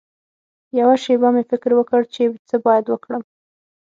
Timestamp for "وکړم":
2.87-3.21